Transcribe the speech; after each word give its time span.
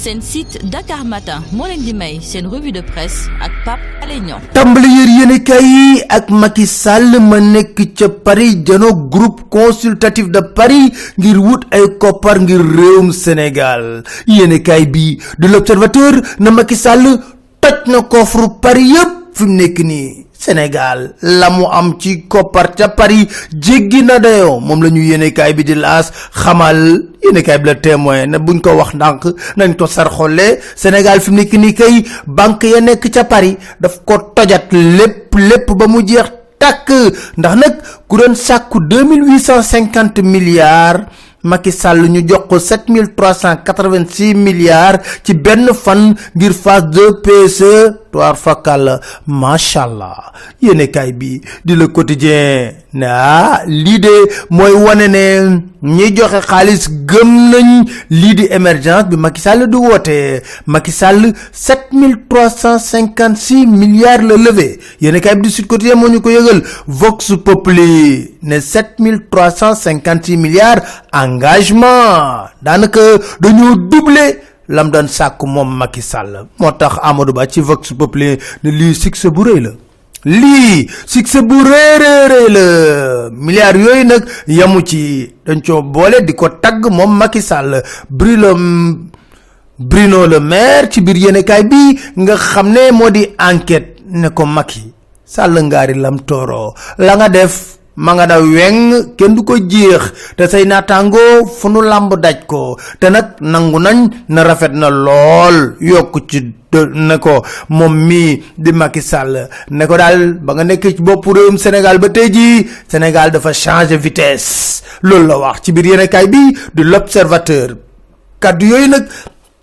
seen 0.00 0.20
site 0.24 0.56
Dakar 0.72 1.04
Matin 1.04 1.42
moo 1.52 1.66
leen 1.68 1.82
di 1.84 1.92
may 1.92 2.14
seen 2.28 2.46
revue 2.52 2.72
de 2.72 2.80
presse 2.90 3.28
ak 3.44 3.52
Pape 3.66 3.84
Alé 4.02 4.16
Niang. 4.24 4.40
Tàmbali 4.56 4.88
yër 4.96 6.06
ak 6.16 6.30
Macky 6.32 6.64
Sall 6.66 7.18
ma 7.20 7.36
nekk 7.40 7.76
ca 7.98 8.08
Paris 8.08 8.56
jano 8.66 8.94
groupe 9.12 9.44
consultatif 9.52 10.30
de 10.32 10.40
Paris 10.56 10.88
ngir 11.18 11.36
wut 11.46 11.66
ay 11.70 11.84
koppar 12.00 12.40
ngir 12.40 12.60
réewum 12.76 13.12
Sénégal. 13.12 14.02
Yéenekaay 14.26 14.86
bi 14.86 15.20
de 15.38 15.46
l'Observateur 15.48 16.12
na 16.38 16.50
Macky 16.50 16.76
Sall 16.76 17.04
toj 17.60 17.84
na 17.92 18.00
coffre 18.02 18.48
Paris 18.62 18.88
yépp 18.96 19.12
fi 19.36 19.44
mu 19.44 19.54
nekk 19.60 19.84
Sénégal 20.40 21.14
la 21.20 21.50
mu 21.50 21.64
am 21.70 21.96
ci 22.00 22.24
koppar 22.26 22.74
ca 22.74 22.88
Paris. 22.88 23.28
Jéggi 23.52 24.02
na 24.02 24.18
dayoo. 24.18 24.58
Moom 24.60 24.82
la 24.82 24.88
ñu 24.90 25.02
yéenekaay 25.02 25.52
bi 25.52 25.64
di 25.64 25.74
laas 25.74 26.10
xamal. 26.32 26.80
Yéenekaay 27.22 27.58
bi 27.58 27.66
la 27.66 27.74
témoin 27.74 28.26
ne 28.26 28.38
buñ 28.38 28.60
ko 28.60 28.70
wax 28.72 28.94
ndànk 28.94 29.24
nañ 29.56 29.74
ko 29.76 29.86
sar 29.86 30.08
xolle 30.10 30.58
Sénégal 30.76 31.20
fi 31.20 31.30
mu 31.30 31.36
nekk 31.36 31.52
nii 31.52 31.74
kay 31.74 32.04
banque 32.26 32.64
ya 32.72 32.80
nekk 32.80 33.10
ca 33.12 33.24
Paris 33.24 33.56
daf 33.80 34.00
ko 34.06 34.16
tojat 34.34 34.72
lépp 34.72 35.34
lépp 35.36 35.70
ba 35.76 35.86
mu 35.86 36.00
jeex 36.06 36.32
tàkk. 36.58 36.88
Ndax 37.36 37.54
nag 37.56 37.74
ku 38.08 38.16
doon 38.16 38.34
sàkku 38.34 38.80
deux 38.80 39.04
mille 39.04 39.24
huit 39.28 39.40
cent 39.44 39.62
cinquante 39.62 40.22
milliards 40.22 41.04
Macky 41.42 41.72
Sall 41.72 42.08
ñu 42.08 42.20
ko 42.50 42.58
sept 42.58 42.88
mille 42.90 43.14
trois 43.14 43.34
cent 43.42 43.56
quatre-vingt-six 43.66 44.34
milliards 44.34 44.98
ci 45.24 45.34
benn 45.34 45.70
fan 45.84 46.02
ngir 46.34 46.52
phase 46.62 46.90
2 46.90 47.22
PSE 47.24 47.74
toir 48.12 48.34
fakal 48.36 48.98
macha 49.26 49.82
allah. 49.86 50.32
Bi 51.20 51.40
di 51.64 51.74
le 51.76 51.86
quotidien 51.88 52.72
ne 52.92 53.06
ah 53.06 53.62
lii 53.66 53.98
de 54.00 54.14
mooy 54.50 54.72
ñi 55.82 56.06
joxe 56.16 56.40
xaalis 56.48 56.88
gëm 57.08 57.30
nañ 57.50 57.84
du 59.70 59.76
woote. 59.78 60.42
Macky 60.66 60.92
Sall 60.92 61.32
sept 61.52 61.92
mille 61.92 62.18
trois 62.28 62.50
cent 62.50 62.78
cinquante 62.78 63.36
six 63.38 63.66
milliards 63.66 64.22
la 64.22 64.36
levé. 64.36 64.78
Yéenekaay 65.00 65.36
bi 65.36 65.42
di 65.42 65.50
Sud 65.50 65.66
Quotidien 65.66 65.96
moo 65.96 66.08
Vox 66.86 67.32
Populi 67.44 68.34
ne 68.42 68.60
sept 68.60 68.98
mille 68.98 69.26
trois 69.30 69.50
cent 69.50 69.74
cinquante 69.74 70.24
six 70.26 70.36
milliards 70.36 70.82
engagement 71.12 72.39
daanaka 72.62 73.00
dañoo 73.40 73.76
doubler 73.90 74.36
lam 74.68 74.90
doon 74.90 75.08
sàkk 75.08 75.42
moom 75.44 75.76
Macky 75.76 76.02
Sall. 76.02 76.46
Moo 76.58 76.72
tax 76.72 76.98
Amadou 77.02 77.32
Ba 77.34 77.46
ci 77.46 77.60
Vox 77.60 77.92
Populi 77.94 78.38
ne 78.62 78.70
lii 78.70 78.94
succès 78.94 79.30
bu 79.30 79.42
rëy 79.44 79.60
la 79.60 79.70
lii 80.24 80.86
succès 81.06 81.42
bu 81.42 81.54
rëy 81.64 81.92
rëy 82.32 82.46
la 82.52 83.30
milliards 83.32 83.78
yooyu 83.78 84.04
nag 84.04 84.24
yamu 84.46 84.82
ci. 84.86 85.32
Dañ 85.46 85.60
boole 85.82 86.22
di 86.24 86.34
ko 86.34 86.48
tagg 86.48 86.86
moom 86.90 87.16
Macky 87.16 87.42
Sall. 87.42 87.82
Bruno 88.08 88.54
Bruno 89.78 90.26
Le 90.26 90.38
Maire 90.40 90.88
ci 90.90 91.00
biir 91.00 91.16
yéenekaay 91.16 91.64
bi 91.64 91.98
nga 92.16 92.36
xam 92.36 92.68
ne 92.70 92.90
moo 92.92 93.10
di 93.10 93.26
enquête 93.38 93.96
ne 94.10 94.28
ko 94.28 94.44
Macky 94.46 94.92
Sall 95.24 95.58
ngaari 95.62 95.94
lam 95.94 96.20
tooro. 96.20 96.74
La 96.98 97.16
nga 97.16 97.28
def 97.28 97.79
ma 98.00 98.14
nga 98.16 98.24
da 98.26 98.36
weng 98.40 99.12
kenn 99.18 99.34
du 99.36 99.42
ko 99.44 99.54
jeex 99.72 100.04
te 100.36 100.46
say 100.48 100.64
naataangoo 100.64 101.44
fu 101.58 101.68
nu 101.68 101.80
làmb 101.84 102.12
daj 102.24 102.38
ko. 102.50 102.60
Te 103.00 103.06
nag 103.12 103.26
nangu 103.52 103.78
nañ 103.86 103.98
na 104.32 104.40
rafet 104.48 104.72
na 104.72 104.88
lool. 104.88 105.56
Yokk 105.80 106.14
ci 106.28 106.40
ne 107.08 107.16
ko 107.24 107.34
moom 107.68 107.94
mii 108.08 108.42
di 108.56 108.72
Macky 108.72 109.02
Sall. 109.10 109.34
Ne 109.76 109.84
ko 109.86 109.96
daal 110.00 110.34
ba 110.40 110.54
nga 110.54 110.64
nekk 110.64 110.84
ci 110.96 111.02
bopp 111.02 111.26
réewum 111.28 111.58
Sénégal 111.58 111.98
ba 112.00 112.08
tey 112.08 112.30
jii 112.32 112.66
Sénégal 112.88 113.30
dafa 113.30 113.52
changer 113.52 113.98
vitesse. 113.98 114.82
Loolu 115.02 115.26
la 115.26 115.36
wax 115.38 115.60
ci 115.62 115.72
biir 115.72 115.86
yéenekaay 115.92 116.26
bi 116.28 116.56
di 116.74 116.82
l'Observateur. 116.82 117.76
Kaddu 118.40 118.66
yooyu 118.66 118.88
nag 118.88 119.04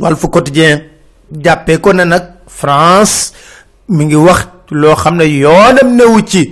Walf 0.00 0.24
Quotidien 0.32 0.80
jàppee 1.44 1.78
ko 1.84 1.92
ne 1.92 2.04
nag 2.04 2.24
France 2.48 3.32
mi 3.88 4.04
ngi 4.06 4.16
wax 4.16 4.46
loo 4.70 4.94
xam 4.96 5.16
ne 5.20 5.24
yoonam 5.28 5.96
newu 5.96 6.22
ci. 6.24 6.48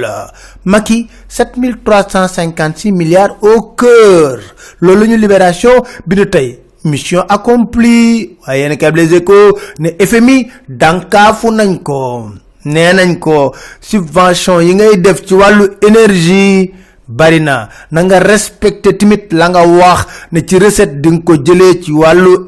La 0.00 0.30
Macky 0.66 1.06
sept 1.28 1.56
mille 1.56 1.76
trois 1.84 2.02
cent 2.08 2.26
cinquante 2.26 2.76
six 2.78 2.90
milliards 2.92 3.36
au 3.40 3.62
cœur. 3.78 4.38
Loolu 4.80 5.06
ñu 5.08 5.16
libération 5.16 5.70
bi 6.06 6.16
nu 6.16 6.28
tey. 6.28 6.58
Mission 6.84 7.22
accomplie. 7.28 8.36
Waaye 8.46 8.62
yéen 8.62 8.76
kay 8.76 8.90
Les 8.92 9.14
Échos 9.14 9.58
ne 9.78 9.90
FMI 10.04 10.48
dànkaafu 10.68 11.52
nañ 11.52 11.78
ko. 11.84 12.30
Nee 12.64 13.18
ko. 13.20 13.54
Subvention 13.80 14.60
yi 14.60 14.74
ngay 14.74 14.96
def 14.98 15.24
ci 15.24 15.34
wàllu 15.34 15.68
énergie 15.86 16.72
bari 17.06 17.40
na. 17.40 17.68
Na 17.92 18.02
nga 18.02 18.18
respecté 18.18 18.96
tamit 18.96 19.28
la 19.32 19.48
nga 19.48 19.62
wax 19.64 20.06
ne 20.32 20.40
ci 20.40 20.58
recette 20.58 21.00
di 21.00 21.22
ko 21.22 21.34
jëlee 21.36 21.80
ci 21.80 21.92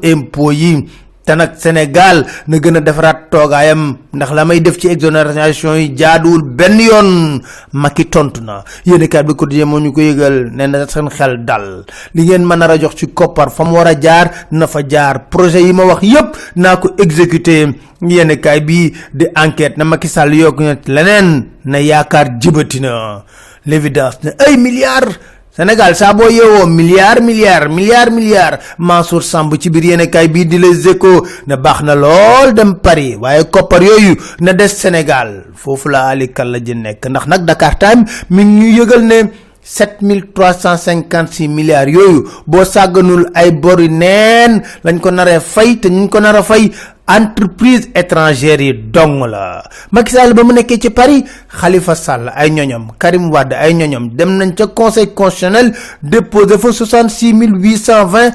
impôt 0.03 0.51
yi 0.51 0.85
te 1.29 1.35
nag 1.37 1.51
Sénégal 1.61 2.25
na 2.49 2.57
gën 2.57 2.77
a 2.77 2.81
defaraat 2.81 3.29
toogaayam 3.29 3.97
ndax 4.13 4.31
la 4.33 4.45
may 4.45 4.59
def 4.61 4.79
ci 4.81 4.87
exonération 4.89 5.75
yi 5.75 5.93
jaaduwul 5.95 6.41
benn 6.41 6.79
yoon. 6.81 7.41
Macky 7.73 8.05
tontu 8.09 8.41
na. 8.41 8.63
Yéenekaay 8.85 9.23
bi 9.23 9.35
quotidien 9.35 9.65
moo 9.69 9.79
ñu 9.79 9.91
ko 9.93 10.01
yëgal 10.01 10.49
nee 10.51 10.67
na 10.67 10.87
seen 10.87 11.09
xel 11.09 11.45
dal. 11.45 11.85
Li 12.15 12.23
ngeen 12.25 12.45
mën 12.45 12.61
a 12.63 12.77
jox 12.79 12.95
ci 12.95 13.07
koppar 13.13 13.51
fa 13.51 13.63
mu 13.63 13.75
war 13.77 13.87
a 13.87 13.93
jaar 14.01 14.47
na 14.51 14.65
fa 14.67 14.79
jaar. 14.87 15.29
Projet 15.29 15.61
yi 15.61 15.73
ma 15.73 15.83
wax 15.85 16.01
yépp 16.01 16.35
naa 16.55 16.77
ko 16.77 16.89
exécuté. 16.97 17.67
Yéenekaay 18.01 18.61
bi 18.61 18.93
di 19.13 19.25
enquête 19.35 19.77
na 19.77 19.83
Macky 19.83 20.07
Sall 20.07 20.31
na 20.33 20.75
leneen 20.87 21.45
na 21.65 21.77
yaakaar 21.79 22.39
jibati 22.39 22.79
na 22.81 23.23
l'évidence 23.65 24.17
ne 24.23 24.31
ay 24.47 24.57
milliards 24.57 25.19
Sénégal 25.59 25.91
saa 25.91 26.13
boo 26.15 26.29
yeewoo 26.31 26.67
milliard 26.71 27.19
milliard 27.19 27.67
milliard 27.67 28.11
milliard. 28.15 28.59
Mansour 28.79 29.19
Samb 29.27 29.51
ci 29.59 29.67
biir 29.69 29.83
yéenekaay 29.91 30.29
bii 30.31 30.45
di 30.47 30.57
Les 30.57 30.87
Échos 30.87 31.27
ne 31.47 31.55
baax 31.59 31.81
na 31.83 31.95
lool 31.99 32.53
dem 32.55 32.75
Paris 32.79 33.17
waaye 33.19 33.43
koppar 33.51 33.83
yooyu 33.83 34.15
na 34.39 34.53
des 34.53 34.69
Sénégal 34.71 35.43
foofu 35.55 35.89
la 35.89 36.07
Ali 36.15 36.31
Kalla 36.31 36.63
ji 36.63 36.75
nekk 36.75 37.03
ndax 37.11 37.27
nag 37.27 37.43
Dakar 37.43 37.75
Time 37.77 38.05
mi 38.29 38.45
ñu 38.45 38.85
ne 39.03 39.19
sept 39.61 40.01
mille 40.01 40.31
trois 40.33 40.53
cent 40.53 40.77
cinquante 40.77 41.33
six 41.33 41.47
milliards 41.49 41.91
yooyu 41.91 42.23
boo 42.47 42.63
sàgganul 42.63 43.27
ay 43.35 43.51
bori 43.51 43.89
neen 43.89 44.61
lañ 44.83 44.99
ko 45.03 45.11
naree 45.11 45.39
fay 45.39 45.75
te 45.81 45.89
ñu 45.89 46.07
ko 46.09 46.19
fay 46.43 46.71
entreprise 47.09 47.89
étrangère 47.95 48.61
yi 48.61 48.73
dong 48.73 49.25
la. 49.25 49.63
Macky 49.91 50.13
Sall 50.13 50.33
ba 50.33 50.43
mu 50.43 50.53
nekkee 50.53 50.77
ci 50.79 50.89
Paris 50.91 51.25
Khalifa 51.49 51.95
Sall 51.95 52.31
ay 52.35 52.51
Karim 52.99 53.31
Wade 53.31 53.53
ay 53.57 53.73
ñoñom 53.73 54.09
dem 54.15 54.37
nañ 54.37 54.53
ca 54.55 54.67
conseil 54.67 55.13
constitutionnel 55.13 55.73
déposé 56.03 56.57
fa 56.57 56.71
soixante 56.71 57.09
six 57.09 57.33
mille 57.33 57.55
huit 57.57 57.77
cent 57.77 58.05
vingt 58.05 58.31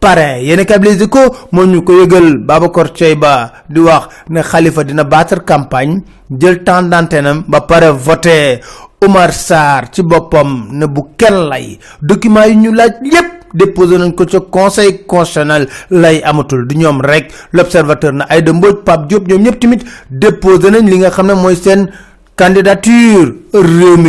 parrain 0.00 0.38
yéen 0.38 0.60
a 0.60 0.76
Les 0.78 1.02
Échos 1.02 1.34
moo 1.52 1.64
ñu 1.66 1.82
ko 1.82 1.92
yëgal 2.02 2.38
Babacar 2.38 2.92
Thieyba 2.92 3.52
di 3.68 3.80
wax 3.80 4.08
ne 4.28 4.42
Khalifa 4.42 4.84
dina 4.84 5.04
battre 5.04 5.44
campagne 5.44 6.02
jël 6.30 6.62
temps 6.62 6.82
d'antenne 6.82 7.44
ba 7.48 7.62
pare 7.62 7.90
voté 7.92 8.60
Omar 9.00 9.32
Sarr 9.32 9.90
ci 9.92 10.02
boppam 10.02 10.68
ne 10.72 10.86
bu 10.86 11.02
kenn 11.16 11.48
lay. 11.48 11.78
Document 12.02 12.44
yi 12.46 12.56
ñu 12.56 12.72
laaj 12.72 12.92
yépp 13.04 13.37
déposé 13.54 13.98
nañ 13.98 14.12
ko 14.14 14.24
ca 14.26 14.40
conseil 14.40 15.04
constitutionnel. 15.06 15.68
Lay 15.90 16.22
amatul. 16.24 16.66
Du 16.66 16.76
ñoom 16.76 17.00
rek. 17.00 17.32
L'observateur 17.52 18.12
na 18.12 18.24
Aïda 18.28 18.52
Mbodj 18.52 18.82
Pape 18.84 19.06
Diop 19.08 19.28
ñoom 19.28 19.42
ñëpp 19.42 19.60
tamit 19.60 19.80
déposé 20.10 20.70
nañ 20.70 20.88
li 20.88 20.98
nga 20.98 21.10
xam 21.10 21.26
ne 21.26 21.34
mooy 21.34 21.56
seen 21.56 21.88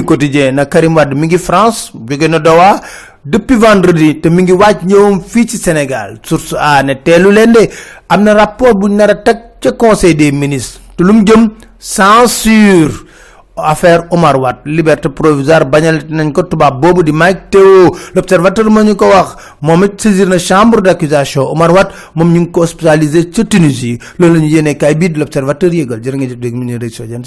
quotidien 0.05 0.51
na 0.55 0.65
Karim 0.65 0.95
Wade 0.95 1.15
mi 1.15 1.27
ngi 1.27 1.37
France 1.37 1.91
jóge 2.07 2.27
na 2.29 2.39
Doha. 2.39 2.81
Depuis 3.25 3.57
vendredi 3.57 4.21
te 4.21 4.29
mi 4.29 4.43
ngi 4.43 4.53
wàcc 4.53 4.83
ñëwam 4.85 5.21
fii 5.21 5.47
ci 5.47 5.57
Sénégal. 5.57 6.19
Source 6.23 6.55
a 6.57 6.81
ne 6.83 6.93
teelu 7.03 7.31
leen 7.31 7.51
de. 7.51 7.69
Na 8.17 8.33
rapport 8.33 8.75
bu 8.75 8.87
ñu 8.87 8.95
nar 8.95 9.09
a 9.09 9.15
teg 9.15 9.37
conseil 9.77 10.15
des 10.15 10.31
ministres. 10.31 10.79
Lu 10.99 11.13
mu 11.13 11.23
jëm 11.25 11.49
censure 11.79 13.08
affaire 13.63 14.05
Omar 14.11 14.35
Wade 14.39 14.59
liberté 14.65 15.09
provisoire 15.09 15.65
bañal 15.65 16.05
nañ 16.09 16.31
ko 16.31 16.43
tubaab 16.43 16.79
boobu 16.81 17.03
di 17.03 17.11
Mike 17.11 17.49
Théo 17.51 17.95
l'observateur 18.15 18.69
moo 18.69 18.83
ñu 18.83 18.95
ko 18.95 19.05
wax 19.09 19.35
moom 19.61 19.83
it 19.85 19.99
saisir 20.01 20.27
na 20.27 20.37
chambre 20.39 20.81
d'accusation 20.81 21.43
Omar 21.51 21.71
Wade 21.71 21.91
moom 22.15 22.31
ñu 22.33 22.51
ko 22.51 22.61
hospitalisé 22.61 23.29
ca 23.29 23.43
Tunisie. 23.43 23.99
Loolu 24.17 24.35
la 24.35 24.39
ñu 24.41 24.47
yéenee 24.47 24.77
kaay 24.77 24.95
bii 24.95 25.09
di 25.09 25.19
l'observateur 25.19 25.73
yëgal. 25.73 26.01
Jërë 26.03 26.17
ngeen 26.17 26.29
jëf 26.29 26.53
ñëw 26.53 26.79
rek 26.79 26.93
soo 26.93 27.05
jëm 27.05 27.23